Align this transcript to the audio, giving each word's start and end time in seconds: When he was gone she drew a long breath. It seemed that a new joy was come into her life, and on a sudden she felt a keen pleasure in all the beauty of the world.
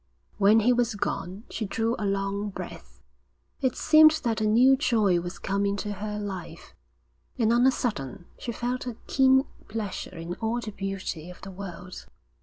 When 0.39 0.61
he 0.61 0.73
was 0.73 0.95
gone 0.95 1.43
she 1.51 1.67
drew 1.67 1.95
a 1.99 2.07
long 2.07 2.49
breath. 2.49 3.03
It 3.61 3.75
seemed 3.75 4.19
that 4.23 4.41
a 4.41 4.47
new 4.47 4.75
joy 4.75 5.19
was 5.19 5.37
come 5.37 5.63
into 5.63 5.93
her 5.93 6.17
life, 6.17 6.73
and 7.37 7.53
on 7.53 7.67
a 7.67 7.71
sudden 7.71 8.25
she 8.39 8.51
felt 8.51 8.87
a 8.87 8.97
keen 9.05 9.45
pleasure 9.67 10.17
in 10.17 10.33
all 10.37 10.59
the 10.59 10.71
beauty 10.71 11.29
of 11.29 11.39
the 11.41 11.51
world. 11.51 12.07